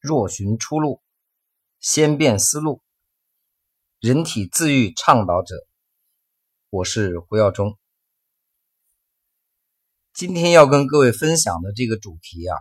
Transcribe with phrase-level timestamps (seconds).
[0.00, 1.02] 若寻出路，
[1.78, 2.80] 先变思路，
[3.98, 5.54] 人体自愈倡导者，
[6.70, 7.76] 我是胡耀中。
[10.14, 12.56] 今天要跟各位分享的这个主题啊，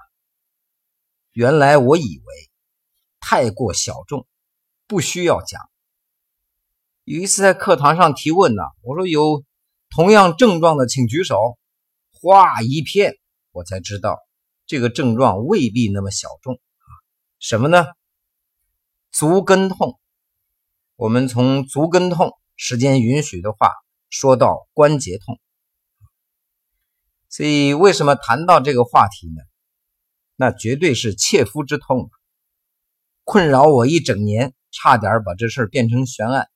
[1.32, 2.52] 原来我以为
[3.22, 4.28] 太过小众，
[4.86, 5.62] 不需要讲。
[7.06, 9.46] 有一次在课堂上提问呢，我说有
[9.90, 11.58] 同样症状的请举手，
[12.12, 13.14] 哗一片，
[13.52, 14.20] 我才知道
[14.66, 16.60] 这个症状未必那么小众。
[17.40, 17.86] 什么呢？
[19.12, 20.00] 足跟痛。
[20.98, 23.72] 我们从足跟痛，时间允许的话，
[24.10, 25.40] 说到关节痛。
[27.30, 29.42] 所以，为什么谈到这个话题呢？
[30.36, 32.12] 那绝对是切肤之痛，
[33.24, 36.50] 困扰我一整年，差点把这事变成悬案。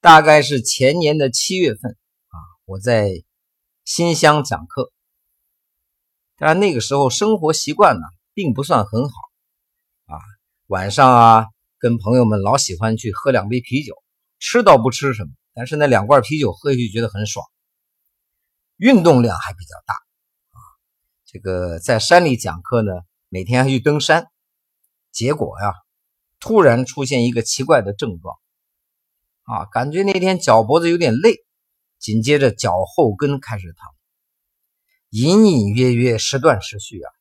[0.00, 1.92] 大概是前年的七月份
[2.28, 3.10] 啊，我在
[3.84, 4.92] 新乡讲课，
[6.36, 8.06] 当然那个时候生活习惯呢。
[8.36, 9.14] 并不算很好
[10.04, 10.20] 啊，
[10.66, 11.46] 晚上啊，
[11.78, 13.94] 跟朋友们老喜欢去喝两杯啤酒，
[14.38, 17.46] 吃倒不吃什么，但是那两罐啤酒喝下去觉得很爽，
[18.76, 20.60] 运动量还比较大啊。
[21.24, 22.92] 这个在山里讲课呢，
[23.30, 24.26] 每天还去登山，
[25.12, 25.72] 结果呀，
[26.38, 28.36] 突然出现一个奇怪的症状
[29.44, 31.36] 啊，感觉那天脚脖子有点累，
[31.98, 33.78] 紧接着脚后跟开始疼，
[35.08, 37.15] 隐隐约约时断时续啊。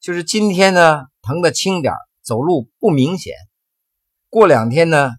[0.00, 3.34] 就是今天呢，疼的轻点走路不明显。
[4.30, 5.10] 过两天呢，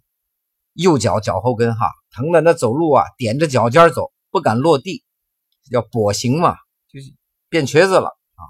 [0.74, 5.04] 右脚脚后跟哈疼的那走路啊，踮着脚尖走，不敢落地，
[5.70, 6.58] 叫跛行嘛，
[6.92, 7.14] 就是
[7.48, 8.42] 变瘸子了啊。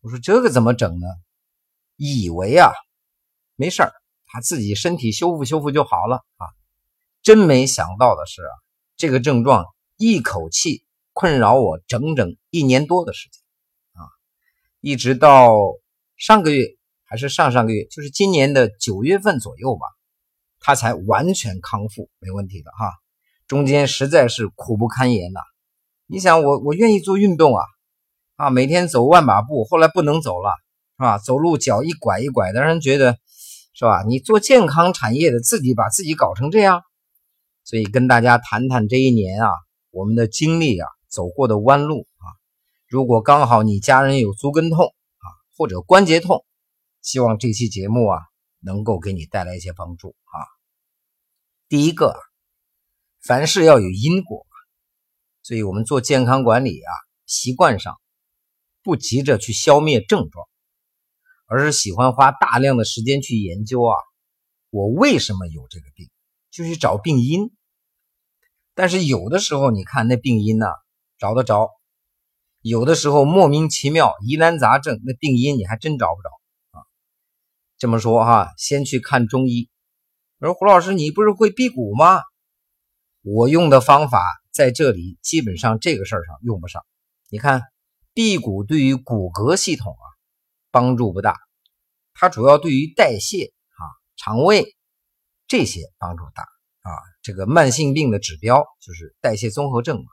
[0.00, 1.06] 我说这个怎么整呢？
[1.96, 2.72] 以为啊
[3.54, 3.92] 没事儿，
[4.26, 6.46] 他自己身体修复修复就好了啊。
[7.22, 8.54] 真没想到的是啊，
[8.96, 13.41] 这个症状一口气困扰我整整一年多的时间。
[14.84, 15.54] 一直到
[16.16, 16.66] 上个月
[17.04, 19.86] 还是上上个月，就是今年的九月份左右吧，
[20.58, 22.90] 他才完全康复，没问题的哈。
[23.46, 25.38] 中间实在是苦不堪言呐。
[26.08, 27.62] 你想我，我愿意做运动啊，
[28.34, 30.50] 啊，每天走万把步，后来不能走了，
[30.98, 31.16] 是吧？
[31.18, 33.16] 走路脚一拐一拐的，让人觉得
[33.74, 34.02] 是吧？
[34.02, 36.82] 你做健康产业的，自己把自己搞成这样，
[37.62, 39.48] 所以跟大家谈谈这一年啊，
[39.92, 42.08] 我们的经历啊，走过的弯路。
[42.92, 45.24] 如果刚好你家人有足跟痛啊，
[45.56, 46.44] 或者关节痛，
[47.00, 48.18] 希望这期节目啊
[48.60, 50.36] 能够给你带来一些帮助啊。
[51.70, 52.14] 第一个，
[53.22, 54.44] 凡事要有因果，
[55.42, 56.92] 所以我们做健康管理啊，
[57.24, 57.98] 习惯上
[58.82, 60.46] 不急着去消灭症状，
[61.46, 63.96] 而是喜欢花大量的时间去研究啊，
[64.68, 66.10] 我为什么有这个病，
[66.50, 67.56] 就去找病因。
[68.74, 70.66] 但是有的时候你看那病因呢，
[71.16, 71.70] 找得着。
[72.62, 76.28] 有的时候莫名其妙疑难杂症，那病因你还真找不着
[76.78, 76.86] 啊。
[77.76, 79.68] 这么说哈，先去看中医。
[80.38, 82.22] 我说胡老师，你不是会辟谷吗？
[83.22, 86.84] 我用的方法在这里基本上这个事儿上用不上。
[87.30, 87.62] 你看，
[88.14, 90.06] 辟谷对于骨骼系统啊
[90.70, 91.36] 帮助不大，
[92.14, 93.82] 它主要对于代谢啊、
[94.16, 94.76] 肠胃
[95.48, 96.94] 这些帮助大啊。
[97.22, 100.10] 这个慢性病的指标就是代谢综合症嘛。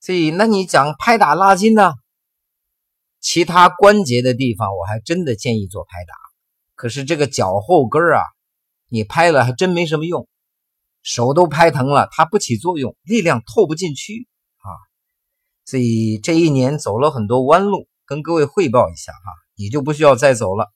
[0.00, 1.92] 所以，那你讲拍打拉筋呢？
[3.20, 6.14] 其他关节的地方，我还真的建议做拍打。
[6.76, 8.22] 可是这个脚后跟啊，
[8.88, 10.28] 你拍了还真没什么用，
[11.02, 14.28] 手都拍疼了，它不起作用，力量透不进去
[14.58, 14.70] 啊。
[15.64, 20.72] 所以这一年走了很多弯路，跟各位汇报一下哈，你就不需要再走了。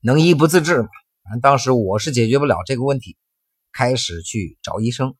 [0.00, 0.88] 能医不自治嘛？
[1.24, 3.16] 反正当时我是解决不了这个问题，
[3.72, 5.14] 开始去找医生，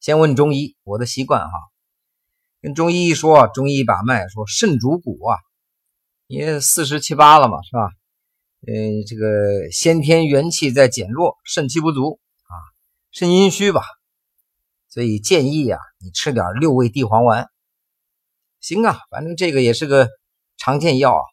[0.00, 1.71] 先问中医，我的习惯哈。
[2.62, 5.36] 跟中医一说，中医把脉说肾主骨啊，
[6.28, 7.90] 你四十七八了嘛，是吧？
[8.68, 12.54] 嗯，这个先天元气在减弱，肾气不足啊，
[13.10, 13.82] 肾阴虚吧，
[14.88, 17.48] 所以建议啊，你吃点六味地黄丸。
[18.60, 20.08] 行啊，反正这个也是个
[20.56, 21.24] 常见药啊。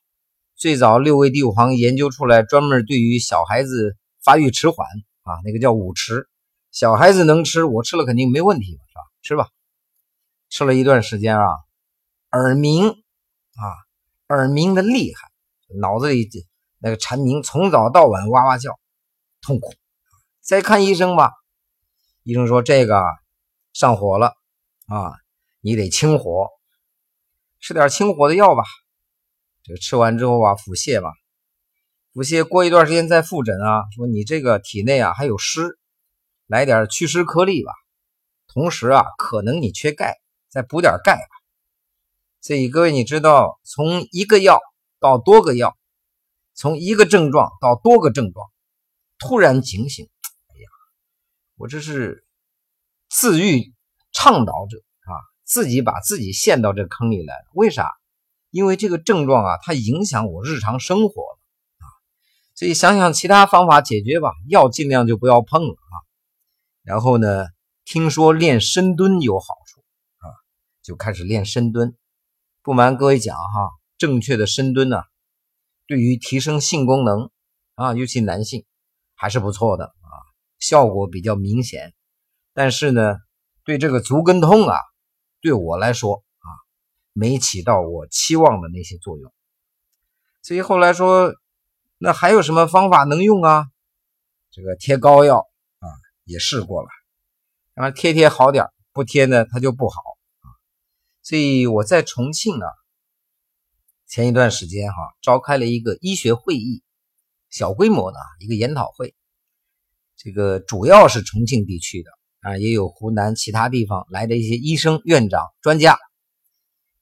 [0.55, 4.87] 最早六味地黄研究出来，专门对于小孩子发育迟缓
[5.21, 6.27] 啊，那个叫五迟，
[6.71, 9.01] 小孩子能吃，我吃了肯定没问题，是吧？
[9.21, 9.47] 吃吧。
[10.49, 11.45] 吃了一段时间啊，
[12.31, 13.65] 耳鸣啊，
[14.29, 15.29] 耳鸣的厉害，
[15.79, 16.27] 脑子里
[16.79, 18.79] 那个蝉鸣从早到晚哇哇叫，
[19.41, 19.73] 痛苦。
[20.41, 21.31] 再看医生吧，
[22.23, 23.03] 医生说这个
[23.73, 24.33] 上火了
[24.87, 25.13] 啊，
[25.61, 26.47] 你得清火，
[27.59, 28.63] 吃点清火的药吧。
[29.61, 31.11] 这个吃完之后啊，腹泻吧，
[32.11, 35.77] 腹泻过一段时间再复诊啊，说你这个体内啊还有湿，
[36.47, 37.71] 来点祛湿颗粒吧。
[38.47, 40.17] 同时啊，可能你缺钙。
[40.49, 41.35] 再补点钙吧。
[42.41, 44.59] 所以各位，你知道从一个药
[44.99, 45.77] 到多个药，
[46.53, 48.49] 从一个症状到多个症状，
[49.17, 50.09] 突然警醒，
[50.47, 50.67] 哎呀，
[51.57, 52.25] 我这是
[53.09, 53.73] 自愈
[54.11, 55.11] 倡导者啊，
[55.43, 57.45] 自己把自己陷到这坑里来了。
[57.53, 57.89] 为啥？
[58.51, 61.39] 因为这个症状啊，它影响我日常生活了
[61.77, 61.85] 啊，
[62.55, 65.95] 所以想想其他方法解决吧，药尽量就不要碰了啊。
[66.81, 67.45] 然后呢，
[67.85, 69.45] 听说练深蹲有好，
[70.89, 71.95] 就开始练深蹲。
[72.63, 73.69] 不瞒各位讲哈，
[73.99, 74.97] 正确的深蹲呢，
[75.85, 77.29] 对于提升性功能
[77.75, 78.65] 啊，尤其男性
[79.13, 80.09] 还是不错的啊，
[80.57, 81.93] 效果比较明显。
[82.55, 83.17] 但是呢，
[83.63, 84.75] 对这个足跟痛啊，
[85.41, 86.49] 对我来说啊。
[87.13, 89.31] 没起到我期望的那些作用，
[90.41, 91.35] 所以后来说，
[91.99, 93.67] 那还有什么方法能用啊？
[94.49, 95.39] 这个贴膏药
[95.79, 95.85] 啊，
[96.23, 96.87] 也试过了，
[97.75, 100.01] 让贴贴好点不贴呢它就不好。
[101.29, 102.65] 所以我在重庆呢，
[104.07, 106.81] 前一段时间哈，召开了一个医学会议，
[107.51, 109.13] 小规模的一个研讨会，
[110.17, 112.09] 这个主要是重庆地区的
[112.39, 115.99] 啊，也有湖南其他地方来的一些医生、院长、专家。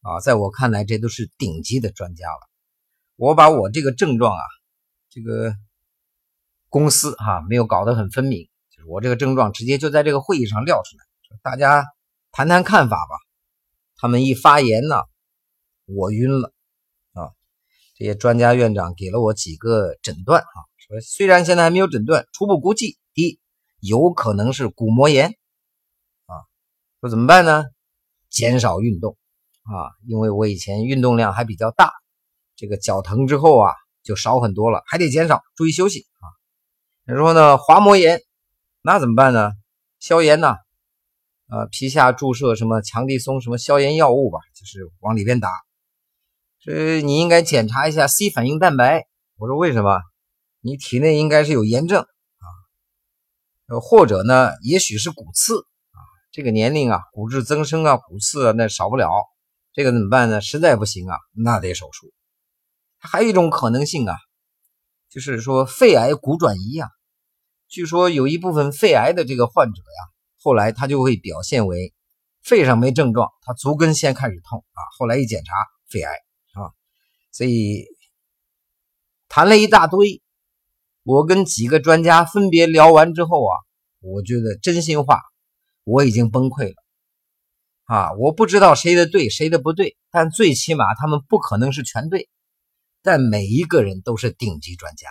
[0.01, 2.49] 啊，在我看来，这都是顶级的专家了。
[3.15, 4.43] 我把我这个症状啊，
[5.09, 5.55] 这个
[6.67, 11.05] 公司哈没有搞得很分明，就是我这个症状直接就在这个会议上撂出来，
[11.41, 11.85] 大家
[12.33, 13.26] 谈谈看法吧。
[13.97, 14.95] 他们一发言呢，
[15.85, 16.53] 我晕了
[17.13, 17.33] 啊。
[17.95, 23.39] 这些专家院长给了我几个诊断啊，说虽然现在还没有诊断，初步估计，第一
[23.79, 25.31] 有可能是骨膜炎
[26.27, 26.33] 啊。
[27.01, 27.65] 说怎么办呢？
[28.29, 29.17] 减少运动。
[29.63, 31.91] 啊，因为我以前运动量还比较大，
[32.55, 36.25] 这个脚疼之后啊就少很多了，还得减少，注意休息啊。
[37.05, 37.57] 你说呢？
[37.57, 38.21] 滑膜炎，
[38.81, 39.51] 那怎么办呢？
[39.99, 40.55] 消炎呢？
[41.49, 45.49] 呃皮下注射什么强地松什么消炎药物吧，就是往里边打。
[46.59, 49.07] 这你应该检查一下 C 反应蛋白。
[49.37, 50.01] 我说为什么？
[50.61, 52.45] 你体内应该是有炎症啊，
[53.67, 55.59] 呃，或者呢，也许是骨刺
[55.91, 55.99] 啊。
[56.31, 59.09] 这个年龄啊，骨质增生啊，骨刺啊，那少不了。
[59.71, 60.41] 这个怎么办呢？
[60.41, 62.11] 实在不行啊，那得手术。
[62.97, 64.15] 还有一种可能性啊，
[65.09, 66.89] 就是说肺癌骨转移啊。
[67.69, 70.01] 据说有一部分肺癌的这个患者呀，
[70.39, 71.93] 后来他就会表现为
[72.41, 75.53] 肺上没症状，他足跟先开始痛啊，后来一检查
[75.89, 76.11] 肺癌
[76.53, 76.71] 啊。
[77.31, 77.85] 所以
[79.27, 80.21] 谈了一大堆，
[81.03, 83.53] 我跟几个专家分别聊完之后啊，
[83.99, 85.21] 我觉得真心话，
[85.83, 86.75] 我已经崩溃了。
[87.85, 92.29] 啊，我不知道谁的对，谁的不对，但最起码他们不可能是全对，
[93.01, 95.07] 但每一个人都是顶级专家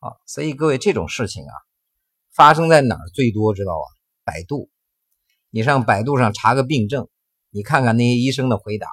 [0.00, 0.14] 啊！
[0.26, 1.54] 所以各位，这种事情啊，
[2.32, 3.86] 发生在哪儿最多知道啊？
[4.28, 4.68] 百度，
[5.48, 7.08] 你上百度上查个病症，
[7.48, 8.86] 你看看那些医生的回答，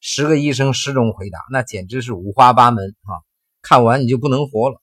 [0.00, 3.20] 十个医生十种回答，那简直是五花八门啊！
[3.60, 4.80] 看完你就不能活了。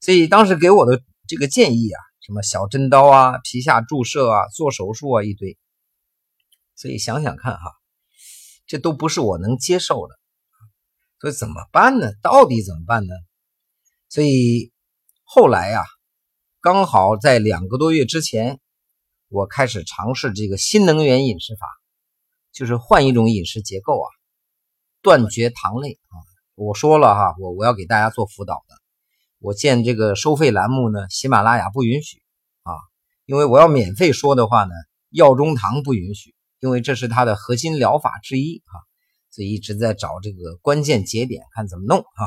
[0.00, 5.56] 所以当时给我的这个建议啊，什么小针刀啊、皮下注射啊、做手术啊一堆。
[6.74, 7.62] 所以想想看哈，
[8.66, 10.18] 这都不是我能接受的，
[11.20, 12.10] 所以怎么办呢？
[12.20, 13.14] 到底怎么办呢？
[14.08, 14.72] 所以
[15.22, 15.84] 后来呀，
[16.60, 18.58] 刚好在两个多月之前，
[19.32, 21.66] 我开始尝试这个新能源饮食法，
[22.52, 24.08] 就是换一种饮食结构啊，
[25.00, 26.14] 断绝糖类啊。
[26.54, 28.74] 我说了哈，我我要给大家做辅导的，
[29.38, 32.22] 我建这个收费栏目呢，喜马拉雅不允许
[32.62, 32.72] 啊，
[33.24, 34.72] 因为我要免费说的话呢，
[35.08, 36.34] 药中堂不允许。
[36.60, 38.76] 因为这是它的核心疗法之一啊，
[39.30, 42.22] 所以一直在找这个关键节点，看怎么弄啊。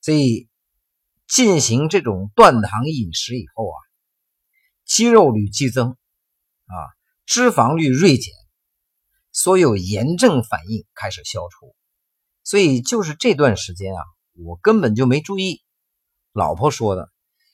[0.00, 0.48] 所以
[1.26, 3.76] 进行这种断糖饮食以后啊，
[4.86, 5.96] 肌肉率激增
[6.72, 6.88] 啊，
[7.26, 8.32] 脂肪率锐减，
[9.30, 11.74] 所有炎症反应开始消除。
[12.42, 14.00] 所以就是这段时间啊，
[14.34, 15.60] 我根本就没注意。
[16.32, 17.10] 老婆说的，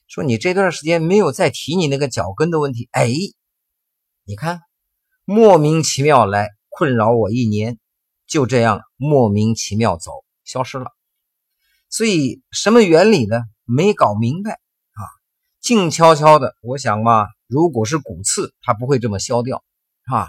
[0.07, 2.89] 说你这段时间没有再提你那个脚跟的问题。
[2.91, 3.11] 哎，
[4.23, 4.61] 你看。
[5.31, 7.77] 莫名其妙来困扰我一年，
[8.25, 10.09] 就这样莫名其妙走
[10.43, 10.87] 消失了。
[11.87, 13.43] 所以什么原理呢？
[13.63, 15.01] 没搞明白啊！
[15.61, 19.63] 静悄悄的，我想嘛，如果是骨刺，它不会这么消掉
[20.05, 20.27] 啊；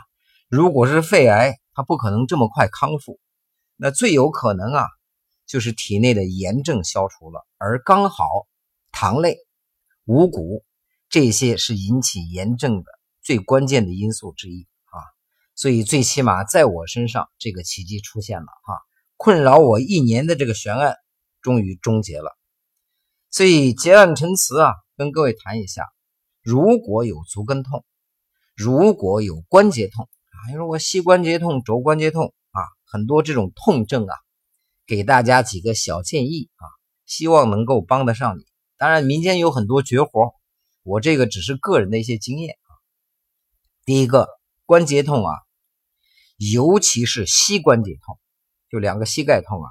[0.48, 3.20] 如果是肺癌，它不可能这么快康复。
[3.76, 4.86] 那最有可能啊，
[5.46, 8.24] 就是体内的炎症消除了，而刚好
[8.90, 9.36] 糖类、
[10.06, 10.64] 五谷
[11.10, 12.90] 这些是引起炎症的
[13.22, 14.96] 最关键的因素之一啊。
[15.54, 18.80] 所以，最起码在我身上，这个奇迹出现了哈，
[19.18, 20.96] 困扰我一年的这个悬案
[21.42, 22.34] 终于终结了。
[23.30, 25.84] 所以结案陈词啊，跟各位谈一下：
[26.50, 27.84] 如果有足跟痛，
[28.56, 34.16] 如果有关节痛啊，你说我膝关节痛、肘关节痛啊，很多这种痛症啊，
[34.84, 36.66] 给大家几个小建议啊，
[37.06, 38.42] 希望能够帮得上你。
[38.76, 40.34] 当然，民间有很多绝活，
[40.82, 42.74] 我这个只是个人的一些经验啊。
[43.84, 44.26] 第一个
[44.66, 45.32] 关节痛啊，
[46.36, 48.18] 尤其是膝关节痛，
[48.68, 49.70] 就两个膝盖痛啊。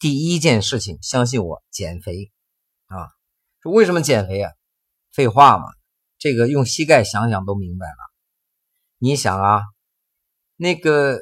[0.00, 2.32] 第一件事情，相信我，减肥
[2.86, 3.14] 啊！
[3.62, 4.50] 说为什么减肥啊？
[5.12, 5.66] 废话嘛，
[6.24, 7.98] 这个用膝盖想想都明白了。
[8.96, 9.60] 你想啊，
[10.56, 11.18] 那个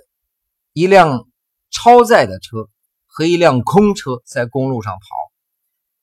[0.72, 1.28] 一辆
[1.72, 2.68] 超载的车
[3.08, 5.00] 和一辆空车在公路上跑，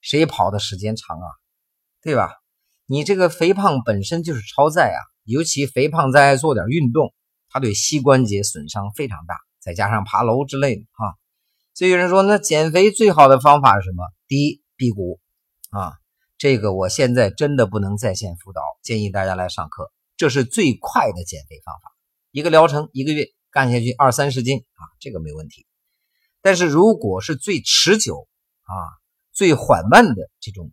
[0.02, 1.28] 谁跑的时间长啊？
[2.02, 2.34] 对吧？
[2.88, 7.14] 你这个肥胖本身就是超载啊，尤其肥胖再做点运动，
[7.48, 11.16] 它对膝关节损伤非常大，再加上爬楼之类的哈。
[11.74, 14.04] 所以有人说，那减肥最好的方法是什么？
[14.28, 15.22] 第一，辟谷
[15.70, 15.94] 啊，
[16.40, 21.92] 这个我现在真的不能在线辅导，建议大家来上课，这是最快的减肥方法，
[22.32, 25.68] 一个疗程一个月干下去二三十斤啊，这个没问题。
[26.42, 28.26] 但是如果是最持久
[28.64, 28.74] 啊、
[29.34, 30.72] 最缓慢的这种，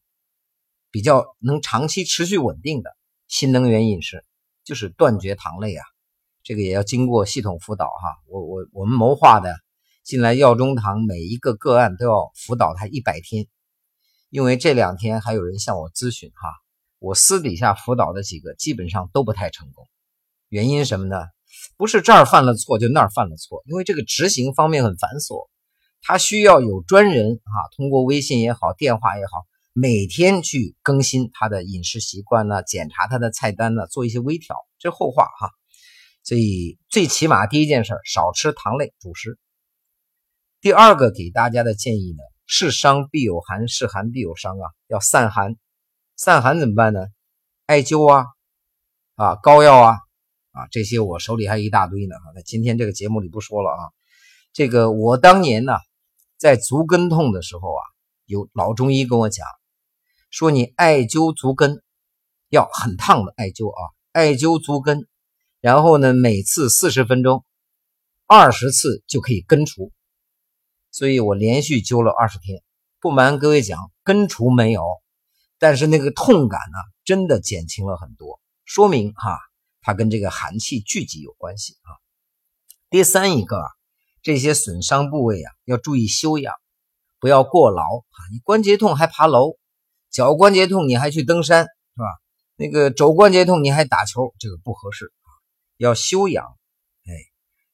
[0.92, 2.96] 比较能长期持续稳定的
[3.26, 4.25] 新能源饮食，
[4.64, 5.85] 就是断绝糖类啊，
[6.44, 8.14] 这个也要经过系统辅导哈。
[8.28, 9.52] 我我我们谋划的。
[10.04, 13.49] 进来药中堂，每一个个案都要辅导他一百天，
[14.36, 16.50] 因为这两天还有人向我咨询哈，
[16.98, 19.88] 我私底下辅导的几个基本上都不太成功，
[20.50, 21.16] 原因什么呢？
[21.78, 25.48] 不是这儿犯了错就那儿犯了错，因为这个执行方面很繁琐，
[26.02, 29.30] 他需要有专人啊，通过微信也好，电话也好，
[29.72, 35.50] 每天去更新他的饮食习惯呢，检查他的菜单呢，做一些微调，这后话哈。
[36.24, 39.38] 所以最起码第一件事，少吃糖类主食。
[40.60, 45.56] 第二个给大家的建议呢，是伤必有寒，是寒必有伤啊，要散寒。
[46.16, 47.08] 散寒怎么办呢？
[47.66, 48.26] 艾灸啊，
[49.16, 49.98] 啊膏药啊，
[50.52, 52.14] 啊这些我手里还有一大堆呢。
[52.34, 53.82] 那今天这个节目里不说了啊。
[54.52, 55.74] 这个我当年呢，
[56.38, 57.82] 在足跟痛的时候啊，
[58.24, 59.46] 有老中医跟我讲，
[60.30, 61.82] 说你艾灸足跟
[62.48, 65.06] 要很烫的艾灸啊，艾灸足跟，
[65.60, 67.44] 然后呢每次四十分钟，
[68.26, 69.92] 二十次就可以根除。
[70.96, 72.62] 所以我连续灸了二十天，
[73.00, 74.82] 不瞒各位讲，根除没有，
[75.58, 79.38] 但是那个痛感呢，真的减轻了很多，说明哈，
[79.82, 82.00] 它跟这个寒气聚集有关系啊。
[82.88, 83.62] 第三一个，
[84.22, 86.54] 这些损伤部位啊，要注意休养，
[87.20, 88.16] 不要过劳啊。
[88.32, 89.58] 你关节痛还爬楼，
[90.10, 92.06] 脚关节痛你还去登山，是吧？
[92.56, 95.28] 那个肘关节痛你还打球，这个不合适啊，
[95.76, 96.46] 要休养。
[97.04, 97.12] 哎，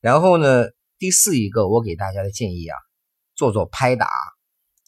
[0.01, 0.65] 然后呢，
[0.99, 2.77] 第四一个，我给大家的建议啊。
[3.35, 4.09] 做做拍打，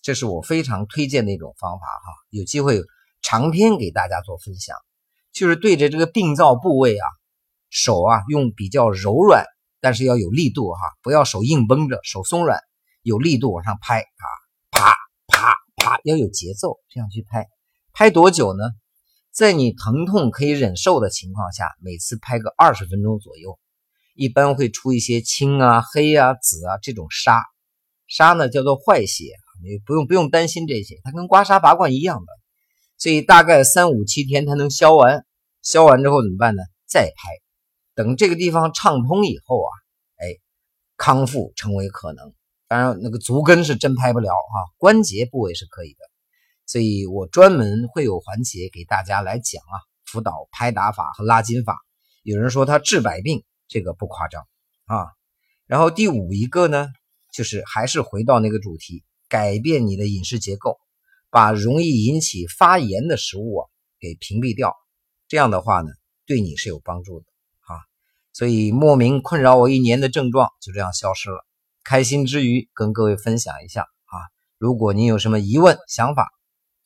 [0.02, 2.12] 这是我非常推荐的一种方法哈。
[2.30, 2.80] 有机会
[3.22, 4.76] 长篇给大家做分享，
[5.32, 7.06] 就是对着这个病灶部位啊，
[7.70, 9.44] 手啊用比较柔软，
[9.80, 12.60] 但是要有力度哈，不要手硬绷着，手松软，
[13.02, 14.24] 有力度往上拍啊，
[14.70, 14.94] 啪
[15.26, 17.48] 啪啪，要有节奏，这样去拍。
[17.92, 18.64] 拍多久呢？
[19.32, 23.58] 在你疼痛可以忍受的情况下，每次拍个二十分钟左右，
[24.14, 27.40] 一般会出一些青啊、黑啊、紫啊这种痧。
[28.16, 29.24] 痧呢叫做坏血，
[29.60, 32.26] 你不用不用担心这些，它跟刮痧拔罐一样的，
[32.96, 35.26] 所以大概三五七天它能消完，
[35.62, 36.62] 消完之后怎么办呢？
[36.86, 37.32] 再拍，
[37.96, 39.70] 等这个地方畅通以后啊，
[40.18, 40.38] 哎，
[40.96, 42.32] 康复成为可能。
[42.68, 45.98] 当然那个足跟是真拍不了啊，关节部位是可以的，
[46.66, 51.78] 所以我专门会有环节给大家来讲啊，辅导拍打法和拉筋法。
[52.22, 54.46] 有人说它治百病，这个不夸张
[54.86, 55.08] 啊。
[55.66, 56.88] 然后第五一个呢？
[57.34, 60.78] 就是还是回到那个主题，改变你的饮食结构，
[61.30, 63.66] 把容易引起发炎的食物啊
[63.98, 64.72] 给屏蔽掉。
[65.26, 65.90] 这样的话呢，
[66.26, 67.26] 对你是有帮助的
[67.62, 67.82] 啊。
[68.32, 71.44] 所以莫名困扰我一年的症状就这样消失了。
[71.82, 74.14] 开心之余跟各位分享一下啊。
[74.56, 76.28] 如果您有什么疑问想法，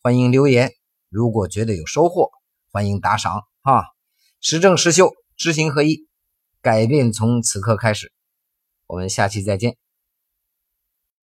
[0.00, 0.72] 欢迎留言。
[1.10, 2.30] 如果觉得有收获，
[2.72, 3.82] 欢迎打赏啊。
[4.40, 6.08] 实证实修，知行合一，
[6.62, 8.10] 改变从此刻开始。
[8.86, 9.87] 我们下期再见。